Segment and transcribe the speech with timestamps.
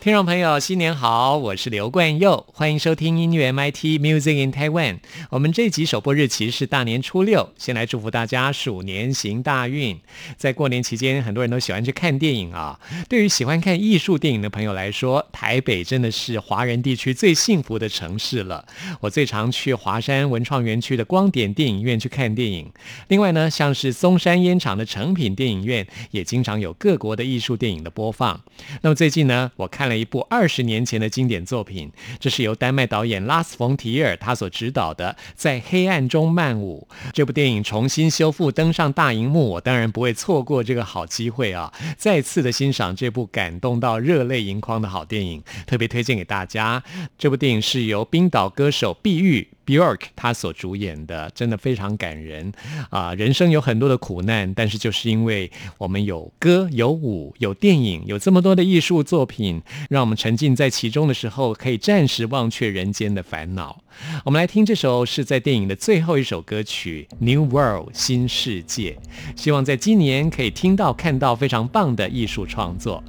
[0.00, 5.00] 听众朋友，新年好，我是刘冠佑，欢迎收听音乐 MIT Music in Taiwan。
[5.28, 10.00] 我们这集首播日期是大年初六，先来祝福大家鼠年行大运。
[10.38, 12.80] 在过年期间，很多人都喜欢去看电影啊。
[13.10, 18.64] 对于喜欢看艺术电影的朋友来说，台北真的是华人地区最幸福的城市了。
[19.00, 22.72] 我最常去华山文创园区的光点电影院去看电影。
[23.08, 28.40] 另外呢，像是松山烟厂的成品电影院，也经常有各国的艺术电影的播放。
[28.80, 41.72] 那么最近呢，我看了一部二十年前的经典作品，这是由丹麦导演拉斯冯提尔他所执导的《在黑暗中漫舞》这部电影重新修复登上大荧幕，我当然不会错过这个好机会啊！
[41.98, 46.82] 再次的欣赏这部感动到热泪盈眶的好电影，特别推荐给大家。
[47.18, 49.48] 这部电影是由冰岛歌手碧玉。
[49.66, 52.52] Bjork 他所主演的真的非常感人
[52.90, 53.14] 啊！
[53.14, 63.82] 人生有很多的苦难，但是就是因为我们有歌、有舞、有电影，有这么多的艺术作品，让我们沉浸在其中的时候，可以暂时忘却人间的烦恼。
[64.24, 68.96] 我们来听这首是在电影的最后一首歌曲《New World》新世界。
[69.36, 73.02] 希望在今年可以听到、看到非常棒的艺术创作。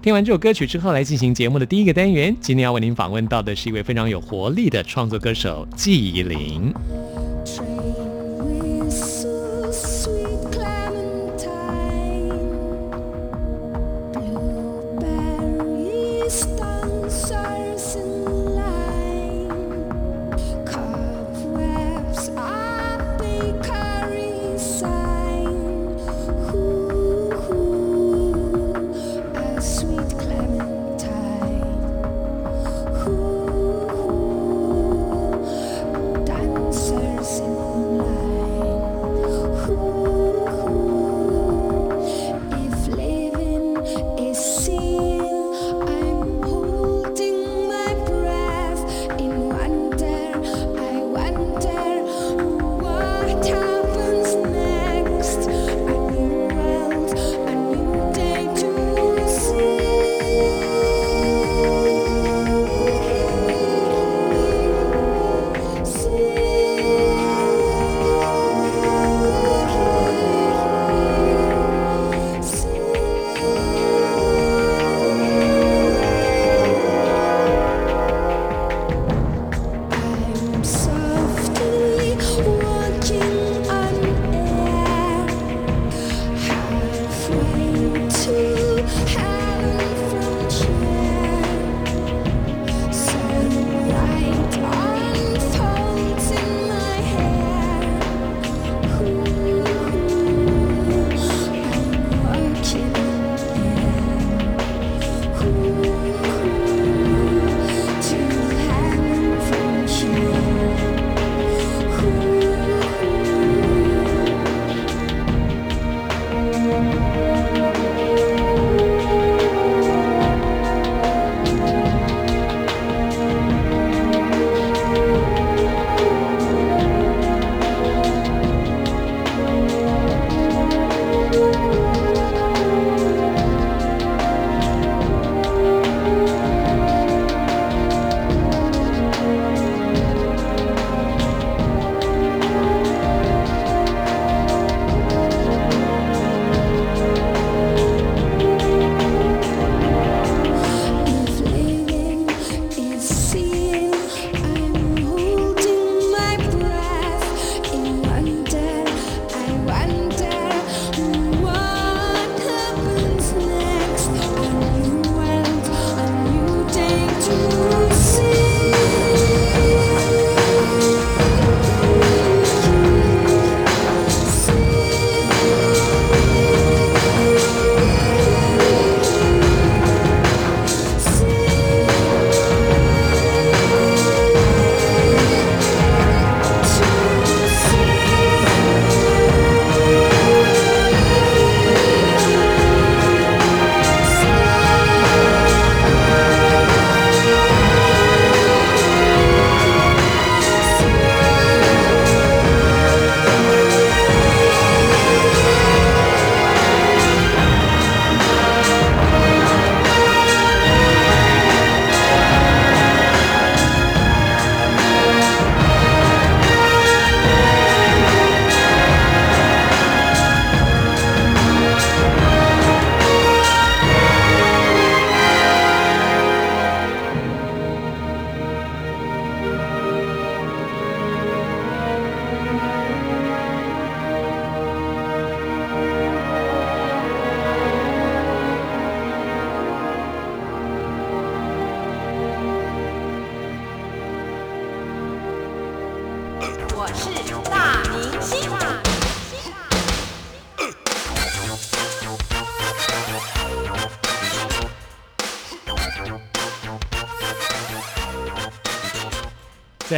[0.00, 2.34] 听完这首歌曲之后，来进行节目的第一个单元。
[2.40, 7.27] 今天要为您访问到的是一位非常有活力的创作歌手季李玲。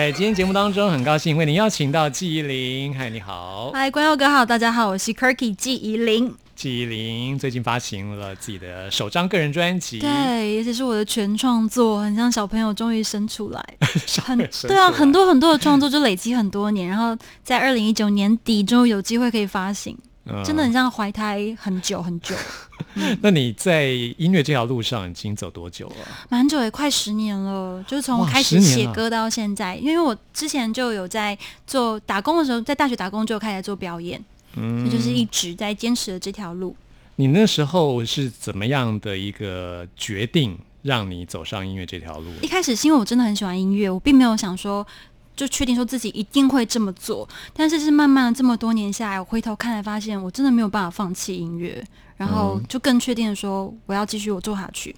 [0.01, 2.97] 在今天节目当中，很高兴为您邀请到季怡玲。
[2.97, 6.35] 嗨，你好，嗨，观众哥好，大家好，我是 Kirky 季怡玲。
[6.57, 10.09] 季怡玲最近发行了自己的首张个人专辑，对，
[10.59, 13.63] 而且是我的全创作，很像小朋友终于生出来，
[14.25, 17.15] 很对啊，很多很多的创作就累积很多年，然后
[17.45, 19.95] 在二零一九年底终于有机会可以发行，
[20.45, 22.35] 真的很像怀胎很久很久。
[23.23, 23.87] 那你在
[24.17, 25.97] 音乐这条路上已经走多久了？
[26.29, 27.83] 蛮久，也快十年了。
[27.87, 31.37] 就是从开始写歌到现在，因为我之前就有在
[31.67, 34.23] 做打工的时候，在大学打工就开始做表演，
[34.57, 36.75] 嗯，就是一直在坚持的这条路。
[37.17, 42.31] 你那时候是怎么样的一个决定，让你走上音乐这条路？
[42.41, 44.87] 一开始是因为我真的很喜欢音乐，我并没有想说
[45.41, 51.83] 就确定说自己一定会这么做，但是是慢慢的这么多年下来，我回头看来发现，我真的没有办法放弃音乐。
[52.19, 54.95] 然后就更确定的说，我要继续我做下去。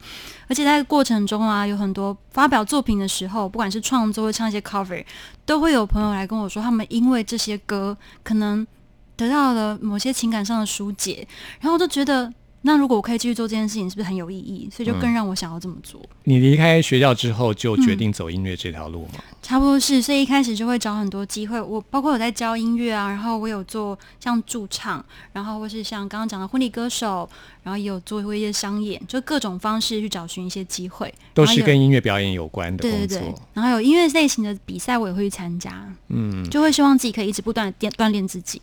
[0.48, 5.04] 而且在过程中啊，有很多发表作品的时候，不管是创作或唱一些 cover，
[5.46, 8.66] 都会有朋友来跟我说，他们因为这些歌可能
[9.14, 11.24] 得到了某些情感上的疏解，
[11.60, 12.32] 然后我就觉得。
[12.62, 14.68] 那如果我可以继续做这件事情，是不是很有意义？
[14.70, 16.00] 所以就更让我想要这么做。
[16.24, 19.14] 你离开学校之后就决定走音乐这条路吗？
[19.42, 21.60] 差不多是，所以一开始就会找很多机会。
[21.60, 27.28] 我包括我在教音乐啊，然后我有做像驻唱，然后或是像刚刚讲的婚礼歌手，
[27.64, 33.20] 然后也有做过一些商演，就各种方式去找寻一些机会，都是跟音乐表演有关的工作。
[33.54, 35.92] 然后有音乐类型的比赛，我也会去参加。
[36.08, 38.62] 嗯，就会希望自己可以一直不断的锻锻炼自己。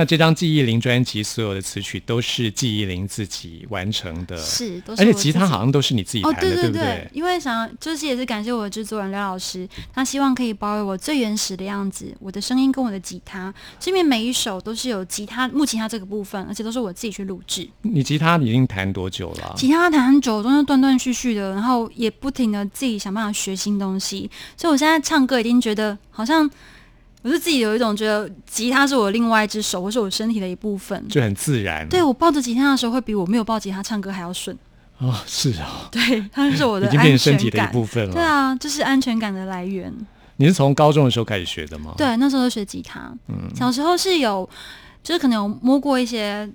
[0.00, 7.06] 那这张记忆林专辑所有的词曲都是记忆林自己完成的，是，而且吉他好像都是你自己弹的，对不对？
[7.12, 17.68] 因为想就是也是感谢我的制作人刘老师，他希望可以保有我最原始的样子，我的声音跟我的吉他，这边每一首都是有吉他木吉他这个部分，而且都是我自己去录制。
[17.82, 19.52] 你吉他已经弹多久了？
[19.54, 26.50] 吉他弹很久，中间断断续续的，然后也不停的自己想办法学新东西，所以我现在唱歌已经觉得好像。
[27.22, 31.86] 我是自己有一种觉得，吉他是我另外一只手，或是我身体的一部分，就很自然。
[31.88, 34.56] 对我抱着吉他的时候，会比我没有抱吉他唱歌还要顺。
[34.98, 38.12] 哦，是啊，对，它是我的已经变成身体的一部分了。
[38.12, 39.92] 对啊，就是安全感的来源。
[40.36, 41.94] 你是从高中的时候开始学的吗？
[41.96, 43.12] 对，那时候学吉他。
[43.28, 44.48] 嗯，小时候是有，
[45.02, 46.50] 就是可能有摸过一些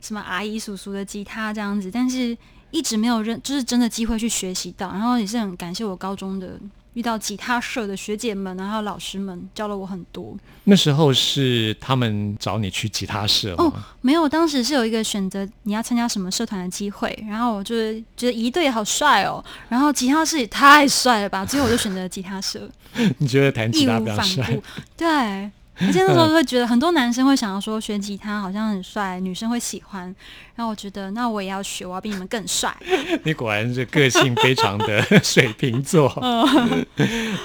[0.00, 2.36] 什么阿姨叔叔的吉他这样子，但是
[2.72, 4.90] 一直没有认，就是真的机会去学习到。
[4.90, 6.58] 然后也是很感谢我高中的。
[6.94, 10.36] 遇到吉他社的学姐们，然后老师们教了我很多。
[10.64, 22.68] 那时候是他们找你去吉他社哦，没有，当时是有一个选择你要参加什么社团的机会，然后我就是觉得一队好帅哦，然后吉他社也太帅了吧，最后我就选择了吉他社。
[23.18, 24.60] 你觉得弹吉他比较帅？
[24.96, 25.50] 对。
[25.80, 30.04] 而且那时候会觉得很多男生会想要说学吉他好像很帅，女生会喜欢。
[30.54, 32.76] 然后我觉得那我也要学，我要比你们更帅。
[33.24, 36.12] 你果然是个性非常的 水瓶座。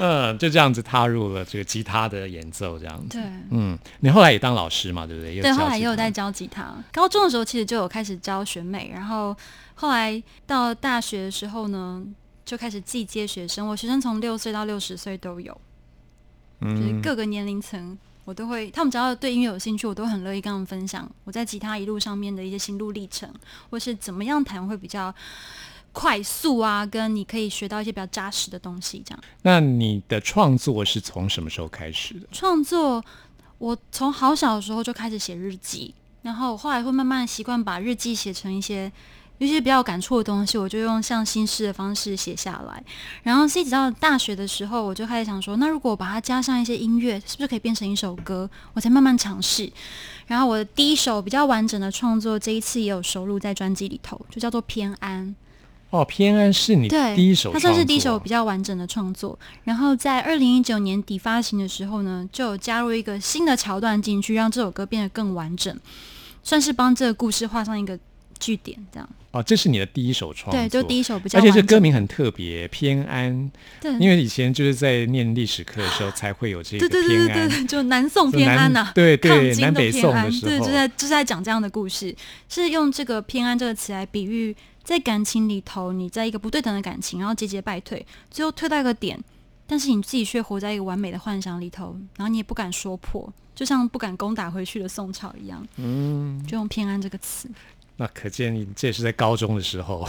[0.01, 3.17] 嗯，就这样子踏入了这个吉他的演奏，这样子。
[3.17, 5.39] 对，嗯，你后来也当老师嘛，对不对？
[5.39, 6.75] 对，后来也有在教吉他。
[6.91, 9.35] 高中的时候其实就有开始教学妹，然后
[9.75, 12.03] 后来到大学的时候呢，
[12.43, 13.65] 就开始自己接学生。
[13.65, 15.57] 我学生从六岁到六十岁都有，
[16.61, 17.97] 就是各个年龄层。
[18.25, 23.31] 我都会，他们只要对音乐有兴趣，我都很乐意跟他们分享我在吉他一路上面的一些心路历程，
[23.69, 25.13] 或是怎么样弹会比较
[25.93, 29.01] 快速啊，跟你可以学到一些比较扎实的东西。
[29.05, 29.23] 这样。
[29.43, 32.27] 那你的创作是从什么时候开始的？
[32.31, 33.01] 创作，
[33.59, 38.91] 我从好小的时候就开始写日记，然后后来会慢慢习惯把日记写成一些。
[39.37, 42.81] 有些比较感触的东西，我就用像新诗的方式写下来。
[43.23, 48.49] 然后，一直到大学的时候，我就开始想说，那如果我把它加上一些音乐，是不是可以变成一首歌？
[48.73, 49.71] 我才慢慢尝试。
[50.27, 55.27] 然后，我的第一首比较完整的创作，这一次也有收录在专辑里头，就叫做《偏安》。
[55.91, 59.37] 哦，《偏安》是你第一首，它算是第一首比较完整的创作。
[59.63, 65.77] 然后，在二零一九年底发行的时候呢，就有加入一个新的桥段进去，让这首歌变得更完整，
[66.41, 67.97] 算是帮这个故事画上一个
[68.39, 69.07] 句点，这样。
[69.35, 73.51] 哦，这是你的第一首创作，对，就第一首比较，而且这歌名很特别，偏安。
[73.81, 82.15] 对，因为以前就是在念历史课的时候才会有这个偏安，就南宋偏安呐，对对，南北宋的时候，对，就在就在讲这样的故事，
[82.47, 89.21] 是用这个偏安这个词来比喻，在感情里头，你在一个不对等的感情，然后节节败退，最后退到一个点，
[89.67, 97.49] 但是你自己却活在一个完美的幻想里头，然后你也不敢说破，就像不敢攻打回去的宋朝一样，嗯，就用偏安这个词。
[97.97, 100.07] 那可见你这也是在高中的时候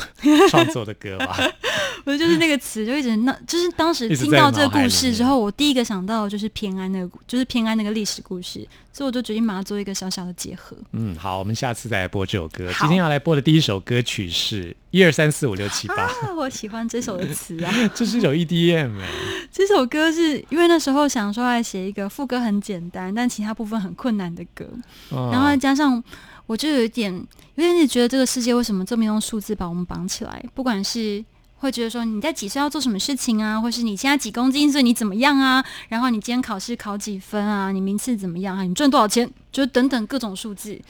[0.50, 1.36] 创作的歌吧？
[2.04, 10.76] 我就是那个词就一直那，就是当时听到这个故事之后，我第一个想到就是偏安那个，就是偏安那个历史故事，所以我就决定把它做一个小小的结合。
[10.92, 12.72] 嗯，好，我们下次再来播这首歌。
[12.80, 19.08] 今天要来播的第一首歌曲是一二三四五六七八，我喜欢这首的词啊， 这是一首 EDM 哎。
[19.56, 24.66] 这首歌是因为那时候想说来写一个副歌很简单，但其他部分很困难的歌，
[25.10, 26.02] 然后再加上。
[26.48, 27.12] 我就有一点，
[27.56, 30.44] 有点觉得这个世界为什么这么用数字把我们绑起来？
[30.54, 31.25] 不管是
[31.56, 35.64] 会觉得说你在几岁要做什么事情啊，或是你现在几公斤，所以你怎么样啊？
[35.88, 37.72] 然后你今天考试考几分啊？
[37.72, 38.62] 你名次怎么样啊？
[38.62, 39.28] 你赚多少钱？
[39.50, 40.80] 就等等各种数字，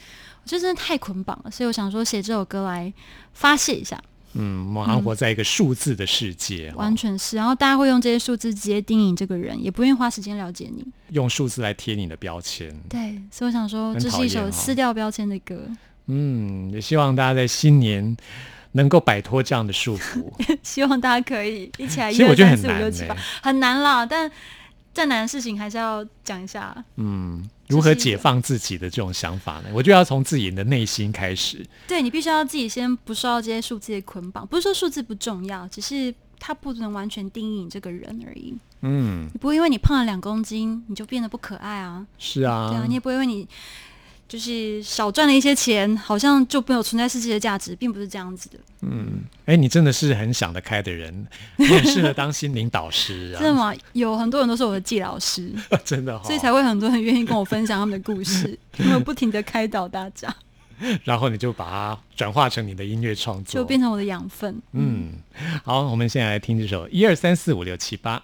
[0.43, 1.49] 我觉得真的太捆绑了。
[1.49, 2.93] 所以我想说写这首歌来
[3.33, 3.99] 发泄一下。
[4.33, 7.37] 嗯，我们活在一个数字的世界，完全是。
[7.37, 12.75] 然后大家会用这些数字直接定义这个人，也不愿意花时间了解你，用数字来贴你的标签。
[12.89, 15.67] 对，所以我想说，这是一首撕掉标签的歌。
[16.07, 18.15] 嗯，也希望大家在新年
[18.73, 20.31] 能够摆脱这样的束缚。
[20.61, 22.11] 希望大家可以一起来。
[22.11, 24.05] 其实我觉得很难，很难啦。
[24.05, 24.29] 但
[24.93, 26.75] 再难的事情还是要讲一下。
[26.97, 27.49] 嗯。
[27.67, 29.69] 如何解放自己的这种想法呢？
[29.73, 31.65] 我就要从自己的内心开始。
[31.87, 38.55] 对你必须要自己先不受到这些数字的捆绑，不是说数字不重要，只是它不能完全定义你这个人而已。
[38.81, 42.05] 嗯，你不会因为你胖了两公斤，你就变得不可爱啊？
[42.17, 43.47] 是啊，对啊，你也不会因为你。
[44.27, 48.57] 就是少赚了一些钱，好像就没有存在世界的价值，并不是这样子的。
[48.81, 53.39] 嗯，哎，你真的是很想得开的人，你很适合当心灵导师啊！
[53.39, 53.73] 真的吗？
[53.93, 55.51] 有很多人都是我的季老师，
[55.85, 60.33] 真的，所以才会很多人愿意跟我分享他们的故事， 因为不停的开导大家。
[61.03, 64.61] 然后你就把它转化成你的音乐创作，就变成我的养分。
[64.73, 65.13] 嗯，
[65.63, 68.21] 好，我们现在来听这首一二三四五六七八。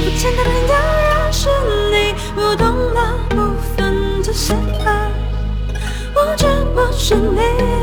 [0.00, 1.48] 不简单的人是
[1.90, 3.36] 你，我懂了，不
[3.76, 5.10] 分这心爱，
[6.14, 7.77] 我只不过是你。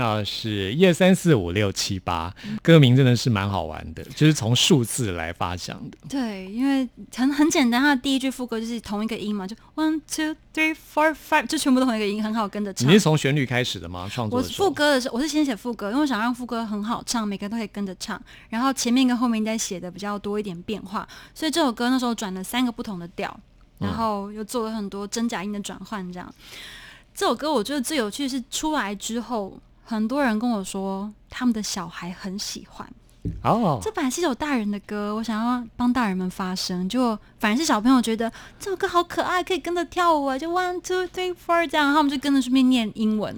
[0.00, 5.98] 刚听到的是一二三四五六七八，歌名真的是蛮好玩的，就是从数字来发想的。
[6.08, 12.94] 对，因为很很简单，它的第一句副歌就是同一个音嘛，就 one two three four five，就全部都同一个音，很好跟着唱你。
[12.94, 14.08] 是从旋律开始的吗？
[14.10, 18.20] 创作我副歌的时候，我是先写副歌，因为我想让副歌很好唱，每个人都可以跟着唱。
[18.48, 23.38] 然后前面跟后面再写的比较多一点变化，所以这首歌那时候转了三个不同的调，
[23.78, 26.10] 然后又做了很多真假音的转换。
[26.12, 26.34] 这样，
[27.14, 29.58] 这首歌我觉得最有趣的是出来之后，
[29.90, 32.88] 很多人跟我说他们的小孩很喜欢。
[33.42, 43.36] 哦，这本来是一首大人的歌，我想要帮大人们发声，就反而是小朋友觉得这首歌好可爱，可以跟着跳舞啊，就 one two three four 这样，他们就跟着顺便念英文，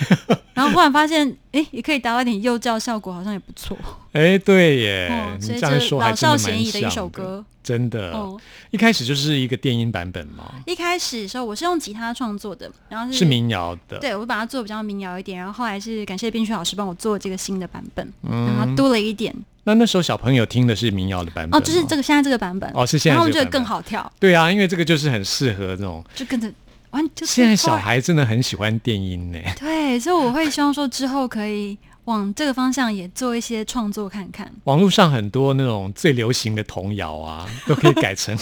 [0.54, 3.76] 然后忽然发现，哎，也可以达到一点幼教效果，好像也不错。
[4.12, 7.44] 哎，对耶，所以这老少咸宜的一首歌。
[7.70, 8.10] 真的。
[8.10, 8.36] 哦，
[8.72, 13.98] 一开始就是一个电音版本嘛，一开始的时候我是用吉他创作的，然后是民谣的。
[14.00, 22.02] 对，我把它做比较民谣一点，然后后来是感谢编曲老师帮我做这个新的版本，嗯然后多了一点那那时候小朋友听的是民谣的版本哦，就是这个。
[22.02, 26.02] 现在这个版本哦是现在然后我们觉得这个更好跳，对啊，因为这个就是很适合这种。
[26.14, 26.50] 就跟着
[26.90, 29.38] 玩，就是现在小孩真的很喜欢电音呢。
[29.58, 38.36] 对，所以我会希望说之后可以往这个方向也做一些创作看看， 网络上很多那种最流行的童谣啊， 都可以改成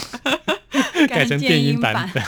[1.09, 2.23] 改成 电音版本。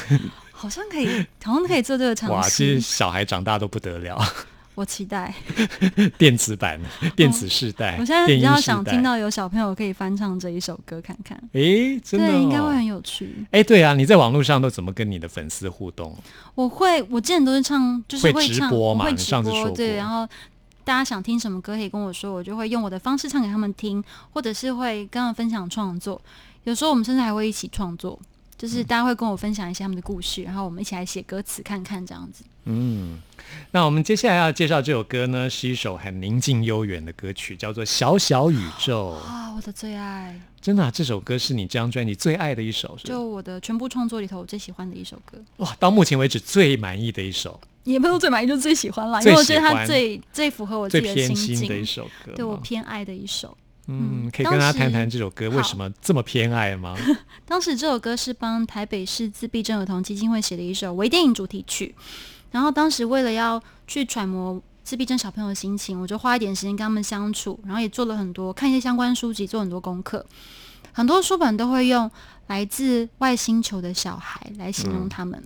[0.52, 1.08] 好像可以，
[1.42, 4.22] 好像可以做这个尝试哇，其实，小孩长大都不得了，
[4.74, 5.32] 我期待。
[6.18, 6.78] 电子版、
[7.16, 9.02] 电子世代，哦我现在比较想听。
[9.02, 13.34] 到有小朋友可以翻唱这一首歌看看，诶，真的、应该会很有趣。
[13.52, 16.14] 哎，对啊，你在网络上都怎么跟你的粉丝互动？
[16.54, 20.28] 我会，我之前都是唱，就是会会唱，直播嘛你上次直播对，然后
[20.90, 26.20] 大家想听什么歌可以跟我说，我就会用我的方式唱给他们听，或者是会跟他们分享创作。
[26.64, 28.26] 有时候我们甚至还会一起创作，嗯
[28.58, 32.42] 就是大家会跟我分享一些他们的故事，然后我们一起来写歌词看看这样子。
[32.64, 33.20] 嗯，
[33.70, 39.16] 那我们接下来要介绍这首歌呢，是一首很宁静悠远的歌曲，叫做《小小宇宙》。
[39.28, 52.32] 啊，我的最爱，真的、啊，这首歌是你这张专辑最爱的一首，就我的全部创作里头我最喜欢的一首歌，哇，到目前为止最满意的一首，也不是最满意，就是最喜欢了，因为我觉得它最最符合我自己的心心的一境，首歌。
[52.34, 53.56] 对我偏爱的一首。
[53.86, 56.96] 嗯，可以跟大家谈谈这首歌为什么这么偏爱吗？
[57.44, 61.92] 当时这首歌是帮台北市自闭症儿童基金会写的一首微电影主题曲，
[62.52, 70.24] 然后当时为了要去揣摩自闭症小朋友的心情，我就花一点时间跟他们相处，然后也做了很多看一些相关书籍，做很多功课。
[70.92, 72.08] 很多书本都会用
[72.48, 75.42] 来自外星球的小孩来形容他们。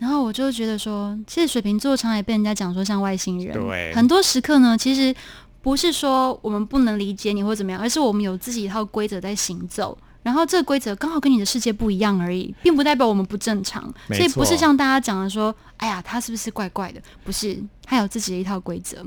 [0.00, 3.52] 然后我就觉得说，其实水瓶座常也被人家讲说像外星人。
[3.52, 5.14] 对很多时刻呢，其实
[5.60, 9.96] 不是说我们不能理解你或怎么样，而是我们有自己一套规则在行走。
[10.22, 13.82] 然后这个规则刚好跟你的世界不一样而已，并不代表我们不正常。
[14.08, 17.00] 所以不是像大家讲的说，哎呀，他是不是怪怪的？
[17.24, 18.98] 不是，他有自己的一套规则。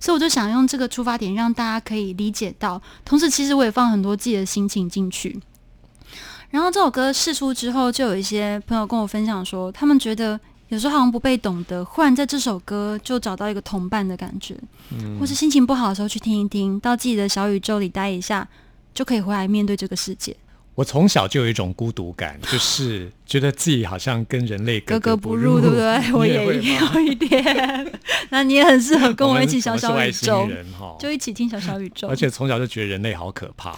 [0.00, 5.38] 所以我就想用这个出发点，让大家可以理解到，同时其实我也放很多自己的心情进去。
[6.52, 10.38] 然后这首歌试出之后，就有一些朋友跟我分享说，他们觉得
[10.68, 14.54] 有时候好像不被懂得，忽然在这首歌就找到一个同伴的感觉，
[15.18, 18.46] 或是心情不好的时候去听一听，到自己的小宇宙里待一下，
[18.92, 20.36] 就可以回来面对这个世界。
[20.74, 26.00] 我从小就有一种孤独感， 就是觉得自己好像跟人类格格格不入，对不对？
[26.16, 27.92] 我也有一点。
[28.30, 30.48] 那你也很适合跟我一起小小宇宙，
[30.98, 32.08] 就一起听小小宇宙。
[32.08, 33.76] 而且从小就觉得人类好可怕，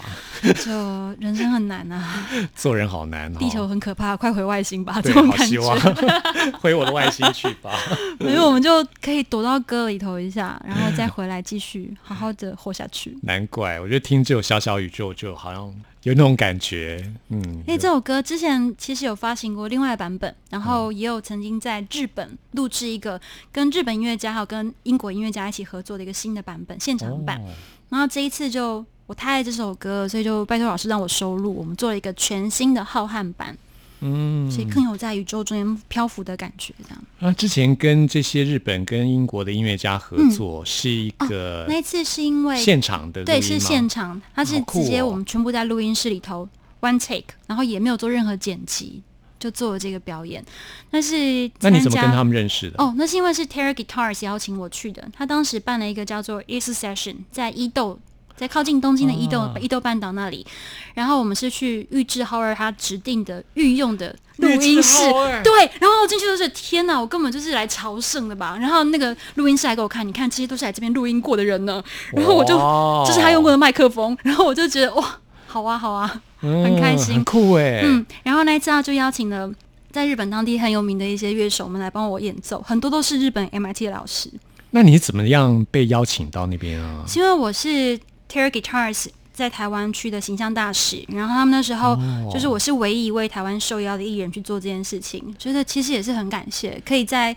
[0.64, 0.70] 就
[1.18, 3.38] 人生很难啊，做人好难哈。
[3.40, 6.52] 地球很可怕，快回外星吧，这对，种感好希望觉。
[6.60, 7.76] 回我的外星去吧。
[8.20, 13.18] 所以我们就可以躲到歌里头一下，然后再回来继续好好的活下去。
[13.22, 20.94] 难怪，我觉得听这首小小宇宙就好像有那种感觉，嗯，因为这首歌之前其实有发行过另外的版本，然后嗯。
[20.94, 27.38] 也有曾经在日本录制一个跟日本音乐家还有跟英国音乐家一起合作的一个新的版本，现场版。
[27.40, 27.50] 哦。
[27.88, 33.56] 然后这一次就我太爱这首歌了，所以就拜托老师让我收录，我们做了一个全新的浩瀚版，
[34.00, 36.74] 嗯，所以更有在宇宙中间漂浮的感觉。
[36.82, 46.48] 这样，啊，之前跟这些日本跟英国的音乐家合作，是一个那一次是因为现场的对，是现场，它是直接我们全部在录音室里头
[46.80, 49.02] one take，然后也没有做任何剪辑，
[49.38, 50.44] 就做了这个表演。
[50.90, 52.76] 那是那你怎么跟他们认识的？
[52.82, 57.98] 哦，那是因为是 Terra Guitars 邀请我去的，他当时办了一个叫做 East Session，在伊豆，
[58.36, 60.46] 在靠近东京的伊豆、哦伊豆半岛那里。
[60.94, 64.98] 然后我们是去预制浩二他指定的御用的录音室
[65.42, 65.70] 对。
[65.80, 68.56] 然后进去就是天哪，我根本就是来朝圣的吧。
[68.60, 71.82] 然后那个录音室还给我看，你看这些都是来这边录音过的人呢。
[72.12, 79.50] 然后我就哇这是他用过的麦克风，然后我就觉得哇，好啊好啊，很开心嗯很酷哎，嗯，然后那一次他就邀请了
[79.90, 84.28] 在日本当地很有名的一些乐手们来帮我演奏，很多都是日本 MIT 的老师。
[84.70, 87.04] 那你怎么样被邀请到那边啊？
[87.14, 87.98] 因为我是
[88.34, 97.36] Terry Guitars 在台湾区的形象大使，然后他们那时候哦就是我是唯一一位台湾受邀的艺人去做这件事情，觉得其实也是很感谢，可以在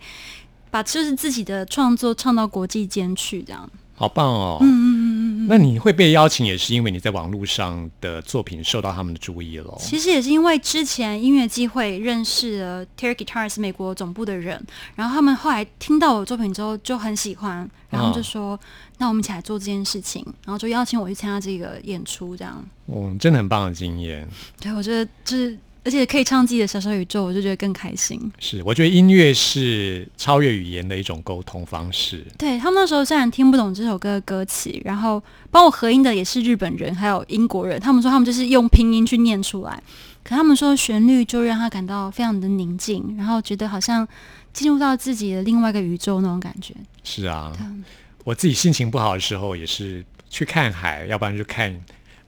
[0.71, 3.69] 把就是自己的创作唱到国际间去，这样。
[3.97, 4.59] 好棒哦！
[4.61, 5.47] 嗯嗯嗯嗯嗯。
[5.49, 9.75] 那你会被邀请，也是因为你在网络上的作品受到他们的注意了。
[9.79, 14.63] 其实也是因为之前音乐机会认识了 Terry Guitars 美国总部的人，
[14.95, 18.59] 然后他们后来听到我的作品之后就很喜欢，然后就说
[18.99, 22.63] ：“那我们一起来做这件事情。”然后就邀请我去参加这个演出，这样。
[22.87, 24.27] 嗯，真的很棒的经验。
[24.59, 28.19] 对，我觉得就是，而且可以唱自己的小小宇宙，我就觉得更开心。
[28.39, 32.25] 是，我觉得音乐是超越语言的一种沟通方式。
[32.37, 39.81] 对他们那时候虽然听不懂这首歌的歌词，然后帮我合音的也是日本人，还有英国人，他们说他们就是用拼音去念出来，
[40.25, 44.05] 可他们说旋律就让他感到非常的宁静，然后觉得好像
[44.51, 46.75] 进入到自己的另外一个宇宙那种感觉。
[47.05, 47.85] 是啊，嗯
[48.25, 51.73] 我自己心情不好的时候，也是去看海，要不然就看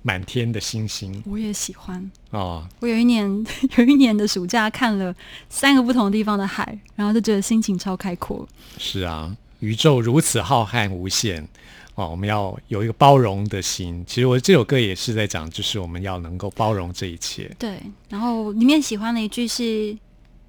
[0.02, 2.12] 满天的星星我也喜欢。
[2.32, 2.68] 哦。
[2.80, 3.46] 我有一年
[3.78, 5.14] 有一年的暑假看了
[5.50, 8.48] 三个不同地方的海，然后就觉得心情超开阔。
[8.78, 11.48] 是啊，宇宙如此浩瀚无限
[11.96, 14.04] 哦，我们要有一个包容的心。
[14.08, 17.54] 其实我这首歌也是在讲，就是我们要能够包容这一切。
[17.60, 19.98] 对，然后里面喜欢的一句是：“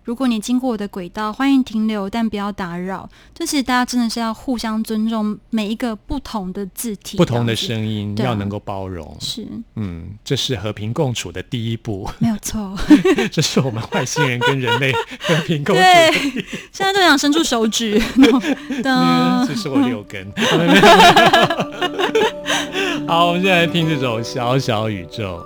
[0.04, 12.76] 如果你经过我的轨道，欢迎停留，但不要打扰。”就是大家真的是要互相尊重每一个不同的字体、不同的声音啊要能够包容，是嗯，这是和平共处的第一步，没有错。
[13.30, 15.82] 这是我们外星人跟人类和平共处
[16.72, 18.00] 现在就想伸出手指。
[18.82, 20.26] 噔这是我六根。
[23.06, 25.44] 好，我们现在来听这首《小小宇宙》。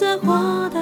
[0.00, 0.80] 在我的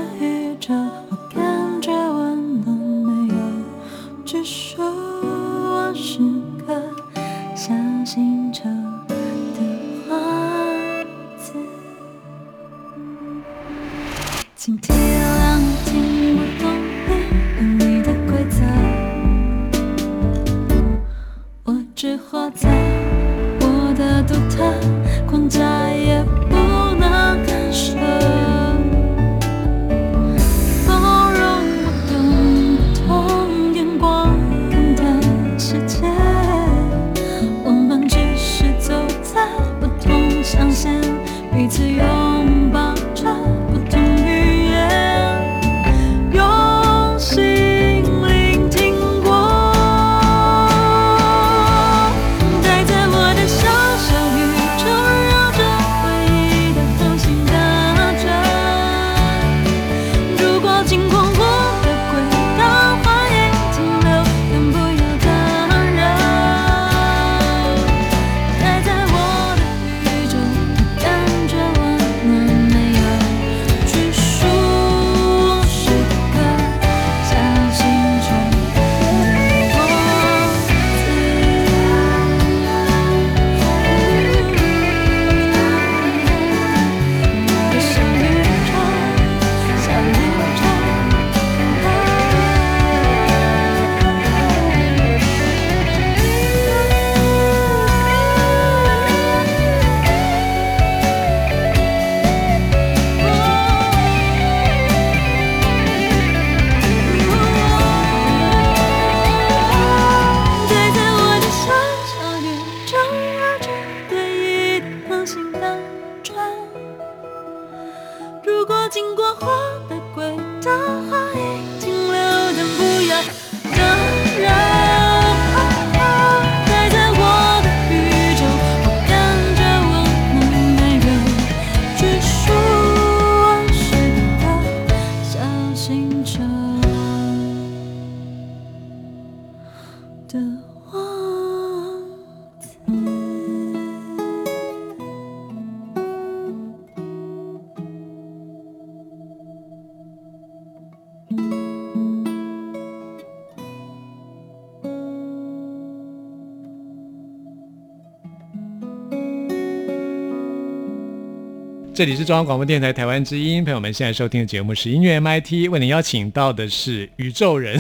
[161.99, 167.77] 这里是中央广播电台台湾之音，朋友们现在收听的节目是音乐 MIT，为您邀请到的是宇宙人，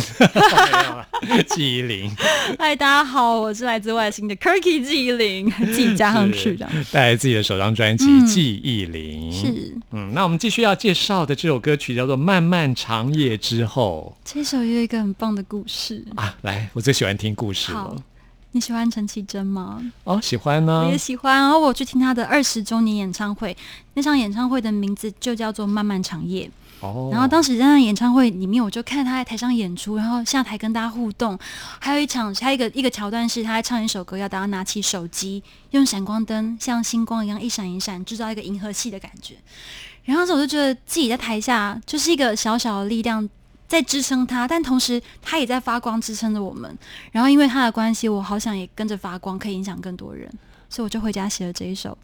[1.46, 2.11] 纪忆林，
[2.59, 6.68] 嗨，大家好，我是来自外星的 Kirky 纪忆林，自己加上去的。
[6.83, 9.33] 是带来自己的首张专辑嗯《记忆林》。
[9.40, 17.96] 是嗯，那我们继续要介绍的这首歌曲叫做《漫漫长夜之后这首有一个很棒的故事。》啊，来，我最喜欢听故事了。，
[18.59, 19.81] 你喜欢陈绮贞吗？
[20.03, 20.99] 哦，喜欢呢我也。
[20.99, 21.33] 喜欢。
[21.37, 23.57] 然后我去听她的二十周年演唱会，
[23.94, 26.44] 那场演唱会的名字就叫做《漫漫长夜》。
[26.85, 31.38] 哦，然后当时在那演唱会里面，我就看他在台上演出，然后下台跟大家互动。
[31.79, 35.40] 还有一场，还有一个一个桥段是他在唱一首歌，要大家拿起手机，
[35.71, 39.37] 用闪光灯像星光一样一闪一闪，制造一个银河系的感觉。
[40.03, 43.29] 然后我就觉得自己在台下就是一个小小的力量
[43.68, 46.76] 在支撑他，但同时他也在发光支撑着我们。
[47.12, 50.28] 然后因为他的关系，我好想也跟着发光，可以影响更多人，
[50.70, 51.90] 所以我就回家写了这一首《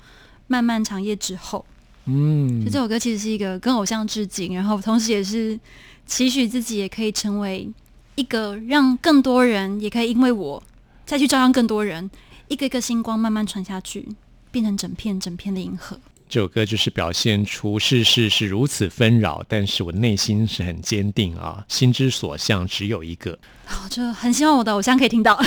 [0.46, 1.64] 漫漫长夜之后》。
[2.07, 5.59] 嗯就这首歌其实是一个跟偶像致敬，然后同时也是
[6.07, 7.66] 期许自己也可以成为
[8.14, 10.62] 一个让更多人也可以因为我
[11.07, 12.11] 再去照亮更多人，
[12.48, 14.07] 一个一个星光慢慢传下去，
[14.50, 15.98] 变成整片整片的银河。
[16.29, 23.39] 这首歌就是表现出世事是如此纷扰，但是我内心是很坚定啊，心之所向只有一个。
[23.67, 25.39] 好，就很希望我的偶像可以听到。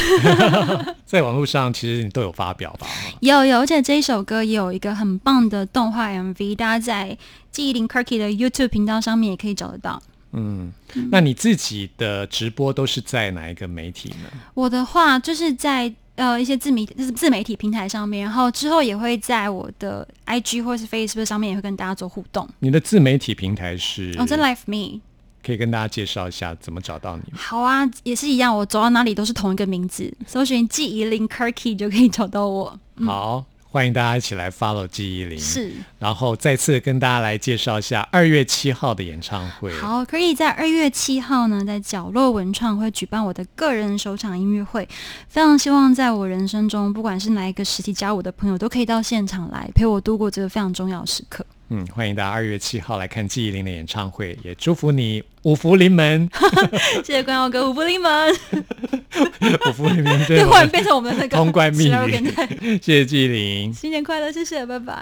[1.06, 2.88] 在网络上其实你都有发表吧？
[3.20, 7.18] 有有，而且这一首歌也有一个很棒的动画 MV，大家在
[7.52, 10.02] 记忆林 Kirky 的 YouTube 频道上面也可以找得到。
[10.34, 10.72] 嗯，
[11.10, 14.30] 那你自己的直播都是在哪一个媒体呢？
[14.54, 22.47] 我的话就是在呃一些自媒就是自媒体平台上面，然后之后也会在我的 IG 或是 Facebook 上面也会跟大家做互动。
[22.60, 24.13] 你的自媒体平台是？
[24.19, 24.99] 哦，这 Life Me，
[25.43, 27.23] 可以跟大家介绍一下怎么找到你？
[27.34, 32.77] 好啊，也是一样，我走到哪里都是同一个名字，搜寻记忆林 Kirky 就可以找到我。
[33.06, 33.45] 好，
[33.78, 35.40] 欢迎大家一起来 follow 记忆林。
[35.40, 39.72] 是，然后再次跟大家来介绍一下二月七号的演唱会。
[39.80, 44.90] 好，可以在二月七号呢，在角落文创会举办我的个人首场音乐会，
[45.30, 51.46] 非常希望在我人生中，不管是哪一个实体加我的朋友，都可以到现场来陪我度过这个非常重要的时刻。
[51.69, 56.30] 嗯，欢迎大家二月七号来看季忆林的演唱会，也祝福你五福临门，
[57.03, 58.34] 谢谢关耀哥，五福临门，
[59.69, 63.73] 五福临门，对 对，我忽然变成我们的那个通关密语谢谢季忆林。
[63.73, 65.01] 新年快乐，谢谢，拜拜。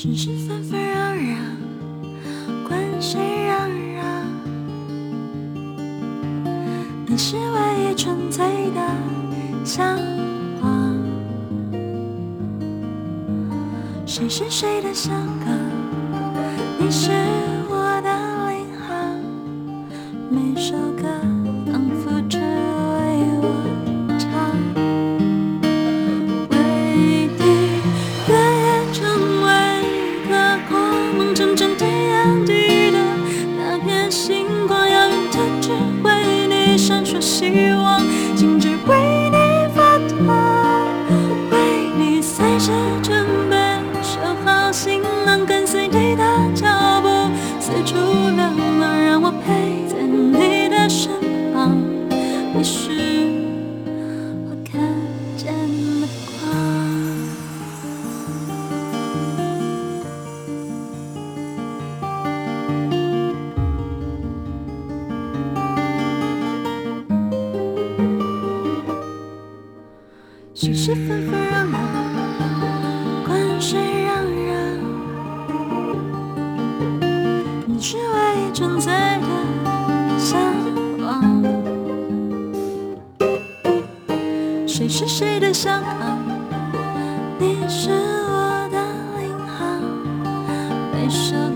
[0.00, 0.37] 世事
[7.10, 8.80] 你是唯一纯粹的
[9.64, 9.98] 向
[10.60, 10.94] 往。
[14.04, 15.48] 谁是谁的香港？
[16.78, 17.10] 你是
[91.10, 91.47] 生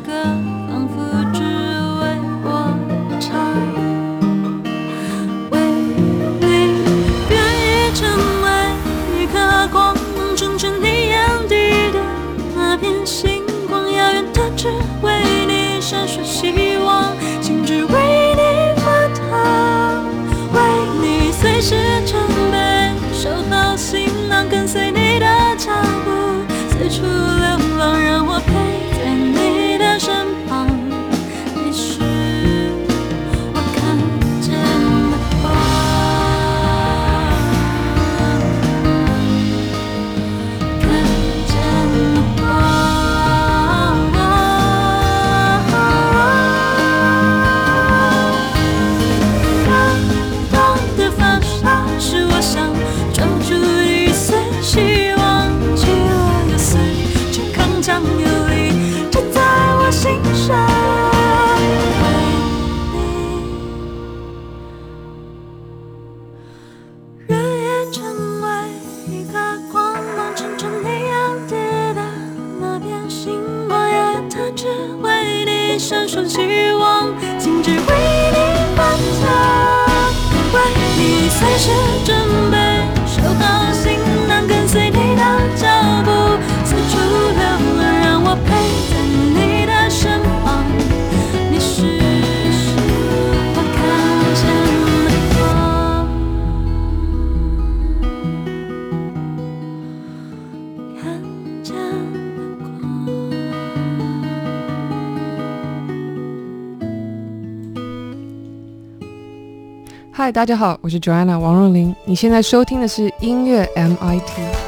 [110.32, 111.94] 大家好，我是 Joanna 王若琳。
[112.06, 114.61] 你现在收听的是音乐 MIT。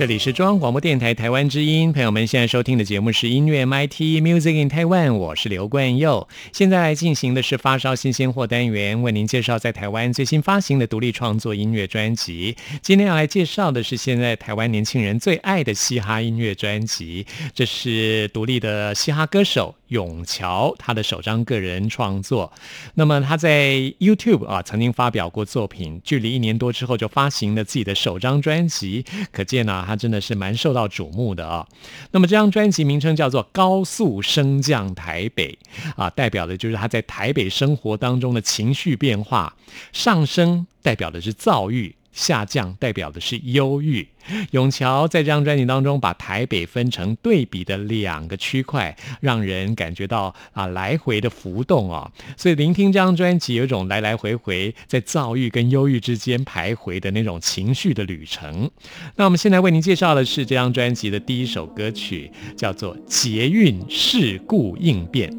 [0.00, 6.26] 这里是中央广播电台台湾之音，朋友们现在收听的节目是音乐 MIT Music in Taiwan，我是刘冠佑。
[6.54, 12.56] 现在进行的是发烧新鲜货单元，为您介绍在台湾最新发行的独立创作音乐专辑。
[12.80, 22.52] 今天要来介绍的是现在台湾年轻人最爱的嘻哈音乐专辑，这是独立的嘻哈歌手永乔他的首张个人创作。
[22.94, 31.66] 那么他在 YouTube 啊曾经发表过作品，距离一年多之后就发行了自己的首张专辑，可见呢、他真的是蛮受到瞩目的啊。
[32.10, 35.56] 那么这张专辑名称叫做《高速升降台北》
[36.02, 39.54] 啊，代表的就是他在台北生活当中的情绪变化，
[39.92, 41.94] 上升代表的是躁郁。
[42.12, 44.06] 下降代表的是忧郁。
[44.50, 58.70] 永乔在这张专辑当中把台北分成对比的两个区块，让人感觉到啊来回的浮动啊、所以聆听这张专辑有种来来回回在躁郁跟忧郁之间徘徊的那种情绪的旅程。
[59.16, 65.30] 那我们现在为您介绍的是这张专辑的第一首歌曲，叫做《捷运事故应变》。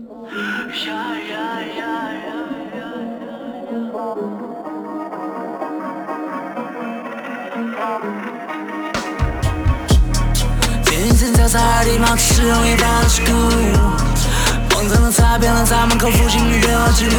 [11.31, 17.11] 天线交叉的地方是容易发生事故，荒唐的擦遍了咱门口附近的对话记录。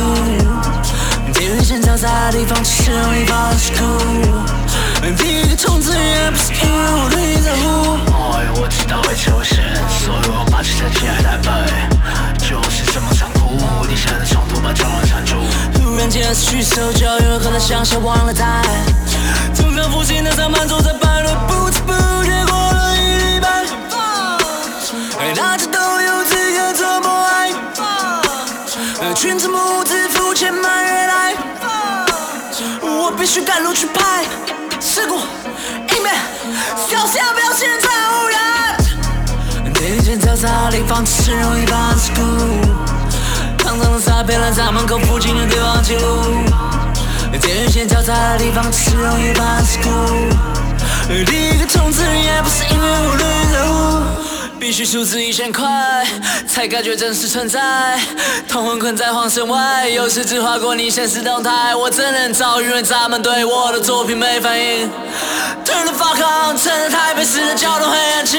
[1.32, 7.96] 天线交叉的地方只是容易发生事故，第一个冲刺也不是因为我对你在乎。
[8.36, 11.48] 哎，我知道会出现，所以我把车站起来台北，
[12.46, 13.56] 就是这么残酷。
[13.88, 15.36] 地下的冲突把交往缠住，
[15.72, 18.62] 突然间失去手脚，有可能像是忘了带。
[19.56, 21.92] 通常附近的上班族在半路，不知不
[22.24, 22.51] 觉。
[25.35, 27.51] 大家都有资格做博爱，
[29.01, 31.35] 呃裙子母子付钱买月来，
[32.83, 34.24] 我必须赶路去拍
[34.78, 35.16] 事故
[35.95, 36.14] 一面，
[36.76, 38.76] 小心不要现在污染。
[39.72, 42.20] 地线交叉的地方是容易发生事故，
[43.64, 46.45] 堂堂的擦遍了在门口附近的对话记录。
[47.41, 49.89] 电线交叉的地方是容易发生事故，
[51.24, 53.72] 第一个冲刺也不是因为我对你在乎，
[54.62, 56.06] 必须数字一千块
[56.46, 57.98] 才感觉真实存在，
[58.48, 64.88] 同魂困在黄身外，有时只划过你现实动态，我真能遭遇，因为咱们对我的作品没反应。
[65.64, 68.38] Turn the fuck on，趁着台北市的交通黑暗期。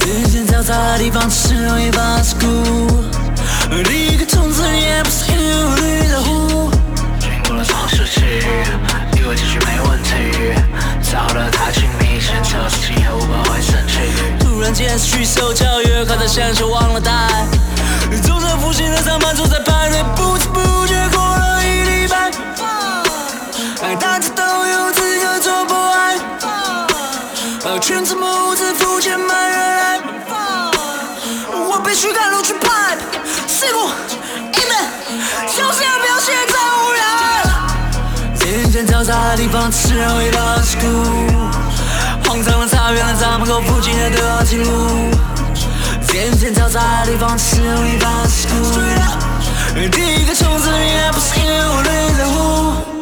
[0.00, 2.46] 电线交叉的地方是容易发生事故，
[3.82, 6.07] 第一个冲刺也不是因为我对你在乎。
[6.07, 6.07] 经过了
[9.16, 10.10] 以为继续没问题，
[11.02, 13.94] 走得太亲密，牵扯事情后怕会生气。
[14.38, 17.10] 突然间失去手脚，越看着像是忘了带。
[18.22, 21.66] 走在复兴的上班族在排队，不知不觉过了一
[22.02, 22.30] 礼拜。
[23.96, 26.18] 大家都有资格做博爱，
[27.64, 30.00] 呃，裙子母子付钱买人来，
[31.50, 32.96] 我必须赶路去拍
[33.46, 33.88] 事故
[39.08, 40.86] 电线交叉的地方是容易发生事故，
[42.28, 44.66] 荒唐的擦遍了咱门口附近的对话记录。
[46.06, 52.97] 渐渐嘈杂的地方是容易发生事故，第一个冲刺也不是因为我对你在乎。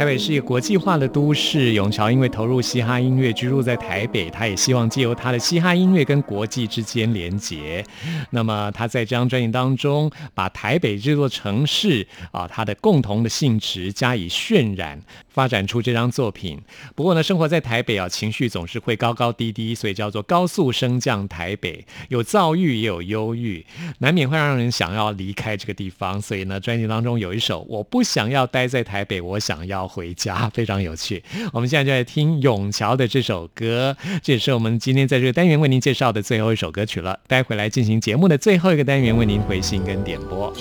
[0.00, 7.84] 台北是一个国际化的都市，永桥因为投入嘻哈音乐，居住在台北，他也希望借由他的嘻哈音乐跟国际之间连结。
[8.30, 14.98] 那么他在这张专辑当中，把台北这座城市啊，它的共同的性质加以渲染，
[15.28, 16.58] 发展出这张作品。
[16.94, 23.66] 不过呢，生活在台北啊，情绪总是会高高低低，所以叫做高速升降台北，有躁郁也有忧郁，
[23.98, 26.18] 难免会让人想要离开这个地方。
[26.18, 29.86] 所以呢，专辑当中有一首《我不想要待在台北，我想要》。
[29.90, 31.22] 回家 非常有趣，
[31.52, 37.18] 我们现在就来听永桥的这首歌，这也是我们今天在这个单元为您介绍的最后一首歌曲了。
[37.26, 40.52] 待会来进行节目的最后一个单元，为您回信跟点播。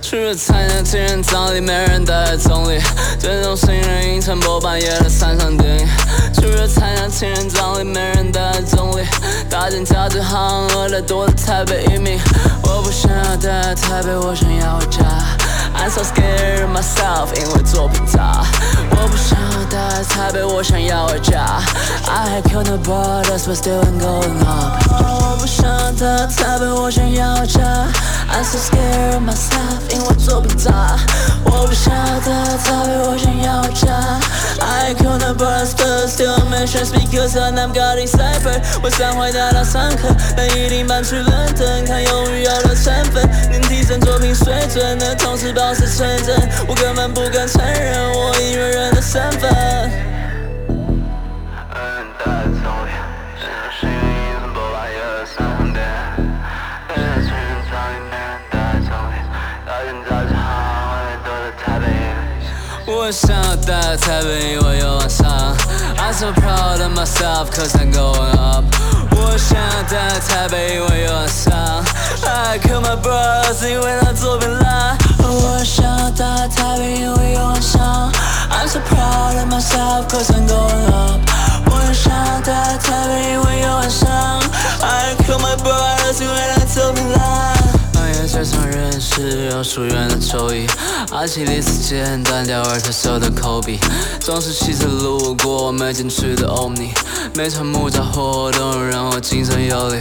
[0.00, 2.80] 去了参加情人葬礼，没人带在总理。
[3.18, 5.86] 最终新人阴沉，不半夜的山上电影。
[6.32, 9.04] 去了参加情人葬礼，没人带在总理。
[9.50, 12.18] 大件家具行饿得多的台北移民。
[12.62, 15.17] 我不想要待在台北，我想要回家。
[15.87, 18.43] I'm so scared of myself，因为作品差。
[18.91, 21.61] 我不想要待在台北，我想要回家。
[22.07, 24.81] I killed the brothers, but still I'm going up。
[24.89, 27.61] 我不想要待在台北，我想要回家。
[28.29, 30.97] I'm so scared of myself，因为作品差。
[31.44, 33.88] 我不晓得她为，我想要回家。
[34.60, 38.62] I killed the brothers, but still I'm anxious because I'm got inside。
[38.82, 45.48] 我想回大到上课，但一定搬去伦敦，看鱿鱼油的成分，能提升作品水准的同时。
[45.58, 46.36] 保持纯真，
[46.68, 50.17] 我根本不敢承认我音乐人的身份。
[63.08, 65.56] 我想要待在台北，因为有晚上。
[65.96, 68.66] I'm so proud of myself, cause I'm going up。
[69.16, 71.82] 我想要待在台北，因为有晚上。
[72.26, 74.98] I kill my brothers，因为他作品烂。
[75.20, 78.12] 我想要待在台北，因为有晚上。
[78.50, 81.18] I'm so proud of myself, cause I'm going up。
[81.64, 84.06] 我想要待在台北，因为有晚上。
[84.82, 87.57] I kill my brothers，因为他作品烂。
[88.38, 90.64] 最常认识用疏远的周易，
[91.10, 93.80] 阿基里斯腱断掉而特秀的口笔，
[94.20, 96.92] 总是骑车路过没进去的欧尼，
[97.34, 99.98] 每场木栅活动让我精神有力。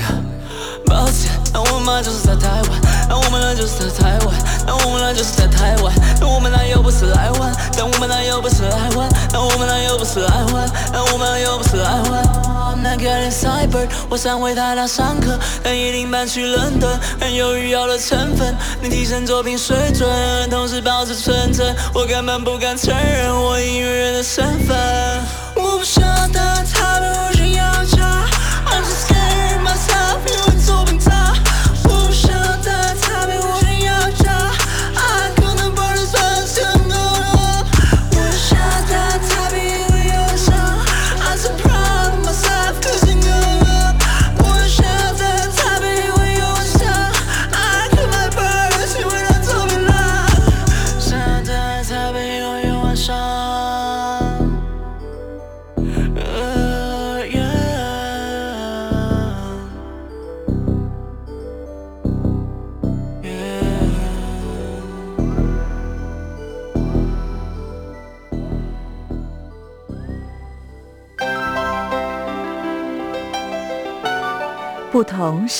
[0.85, 4.35] 抱歉，但我们就是在台湾，但我们俩就是在台湾，
[4.67, 12.46] 但我们俩就是在台湾，但我们俩又不是来玩，但我们俩又不是来玩，但我们俩又不是来玩，但我们俩又不是来玩。
[12.81, 20.07] 那个 cyber，我想回台大上课，但一定搬去伦敦，很有余要的成分，能提升作品水准，
[20.49, 21.75] 同时保持纯真。
[21.93, 24.96] 我根本不敢承认我音乐人的身份。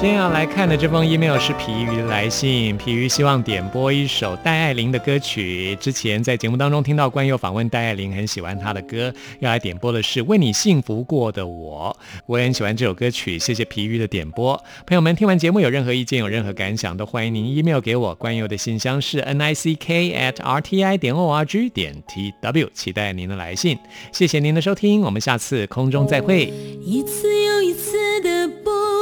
[0.00, 5.76] 今天要来看的这封 email 是皮鱼的来信，皮鱼希望点播一首戴爱玲的歌曲。
[5.78, 11.94] 之前在节目当中听到关佑访问戴爱玲，很喜欢她的歌，要来点播的是《为你幸福过的我》，
[12.24, 13.38] 我也很喜欢这首歌曲。
[13.38, 18.14] 谢谢皮鱼的点播，朋友们听完节目有任何意见、有任何感想，都欢迎您 email 给我。
[18.14, 23.76] 关佑的信箱是 n i c k at r t i 点 o r g 点 t w，期待您的来信。
[24.12, 26.50] 谢谢您的收听，我们下次空中再会。
[26.82, 28.99] 一次又一次的播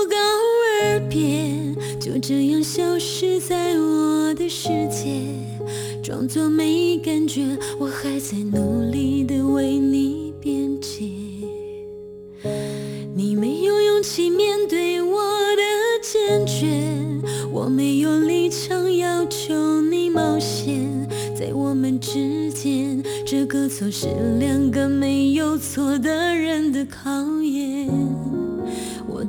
[1.09, 5.23] 别就这样消失在我的世界
[6.03, 11.09] 装作没感觉我还在努力的为你辩解。
[13.15, 15.19] 你没有勇气面对我
[15.57, 15.63] 的
[16.01, 16.67] 坚决
[17.51, 27.11] 我没有立场要求你冒险在我们之间这个错是两个没有错的人的考
[27.43, 28.48] 验。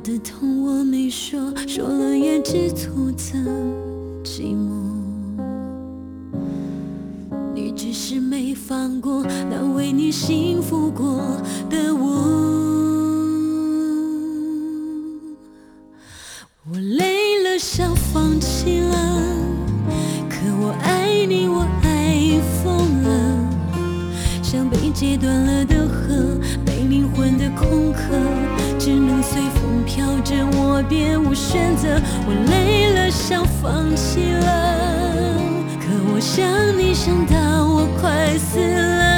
[0.02, 3.44] 的痛我没说，说了也只徒增
[4.24, 4.70] 寂寞。
[7.54, 11.20] 你只是没放过那为你幸福过
[11.68, 11.89] 的。
[30.82, 31.88] 别无选择
[32.26, 35.36] 我累了想放弃了。
[35.78, 36.46] 可我想
[36.78, 39.09] 你想到我快死了。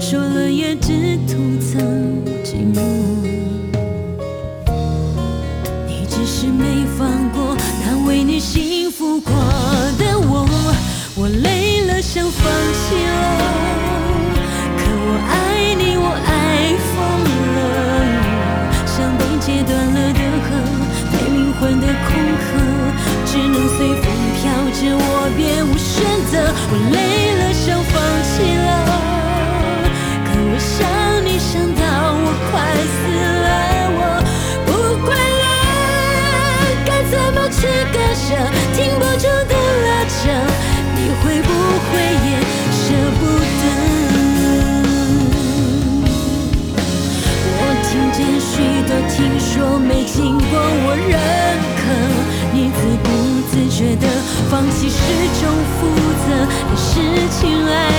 [0.00, 1.45] 说了也只图
[57.66, 57.95] like